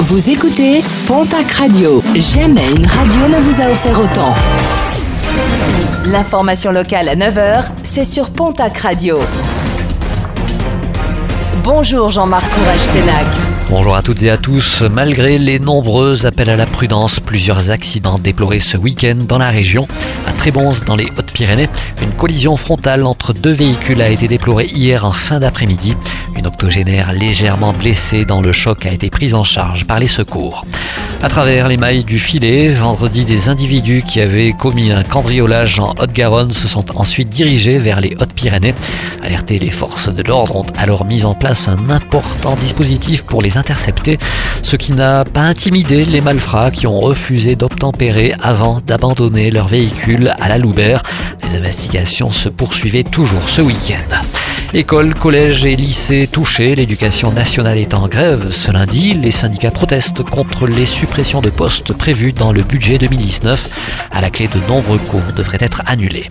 [0.00, 2.02] Vous écoutez Pontac Radio.
[2.16, 4.34] Jamais une radio ne vous a offert autant.
[6.04, 9.18] L'information locale à 9h, c'est sur Pontac Radio.
[11.62, 13.26] Bonjour Jean-Marc Courage-Sénac.
[13.70, 14.82] Bonjour à toutes et à tous.
[14.82, 19.88] Malgré les nombreux appels à la prudence, plusieurs accidents déplorés ce week-end dans la région.
[20.26, 21.70] À Trébons, dans les Hautes-Pyrénées,
[22.02, 25.94] une collision frontale entre deux véhicules a été déplorée hier en fin d'après-midi.
[26.36, 30.66] Une octogénaire légèrement blessée dans le choc a été prise en charge par les secours.
[31.22, 35.94] À travers les mailles du filet, vendredi, des individus qui avaient commis un cambriolage en
[35.98, 38.74] Haute-Garonne se sont ensuite dirigés vers les Hautes-Pyrénées.
[39.22, 43.56] Alertés, les forces de l'ordre ont alors mis en place un important dispositif pour les
[43.56, 44.18] intercepter,
[44.62, 50.34] ce qui n'a pas intimidé les malfrats qui ont refusé d'obtempérer avant d'abandonner leur véhicule
[50.38, 51.02] à la Loubert.
[51.48, 54.14] Les investigations se poursuivaient toujours ce week-end.
[54.76, 58.50] Écoles, collèges et lycées touchés, l'éducation nationale est en grève.
[58.50, 63.68] Ce lundi, les syndicats protestent contre les suppressions de postes prévues dans le budget 2019.
[64.10, 66.28] À la clé, de nombreux cours devraient être annulés.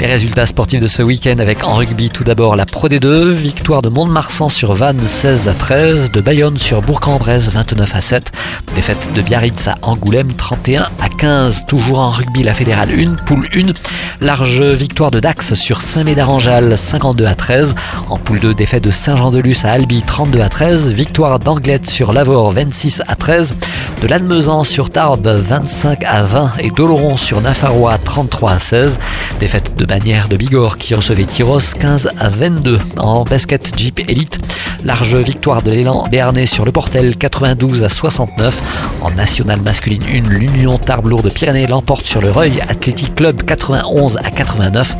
[0.00, 3.82] Les résultats sportifs de ce week-end avec en rugby tout d'abord la Pro D2, victoire
[3.82, 8.32] de Mont-de-Marsan sur Vannes 16 à 13, de Bayonne sur Bourg-en-Bresse 29 à 7,
[8.74, 13.48] défaite de Biarritz à Angoulême 31 à 15, toujours en rugby la fédérale 1, poule
[13.54, 13.72] 1,
[14.20, 17.75] large victoire de Dax sur Saint-Médard-en-Jalles 52 à 13,
[18.08, 22.52] en poule 2 défaite de Saint-Jean-de-Luz à Albi 32 à 13, victoire d'Anglette sur Lavore
[22.52, 23.54] 26 à 13,
[24.02, 28.98] de Lannemezan sur Tarbes 25 à 20 et d'Oloron sur Nafarrois 33 à 16,
[29.40, 34.38] défaite de Bannière de Bigorre qui recevait Tyros 15 à 22 en basket Jeep Elite.
[34.84, 38.62] Large victoire de l'élan Béarnais sur le Portel 92 à 69.
[39.02, 44.18] En nationale masculine 1, l'Union Tarbes Lourdes Pyrénées l'emporte sur le Reuil Athletic Club 91
[44.22, 44.96] à 89.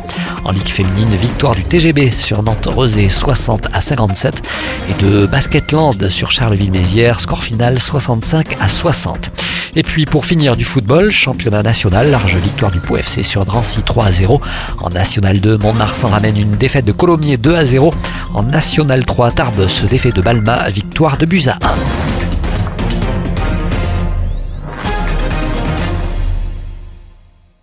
[0.47, 4.41] En Ligue féminine, victoire du TGB sur Nantes Rosé 60 à 57
[4.89, 9.29] et de Basketland sur Charleville-Mézières, score final 65 à 60.
[9.75, 13.81] Et puis pour finir du football, championnat national, large victoire du Pau FC sur Drancy
[13.83, 14.39] 3 à 0.
[14.79, 17.93] En National 2, Mont-de-Marsan ramène une défaite de Colomiers 2 à 0.
[18.33, 22.06] En National 3, Tarbes se défait de Balma, victoire de Busa 1.